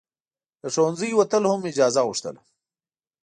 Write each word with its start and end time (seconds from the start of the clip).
له 0.61 0.67
ښوونځي 0.73 1.09
وتل 1.15 1.43
هم 1.51 1.61
اجازه 1.71 2.01
غوښتله. 2.07 2.41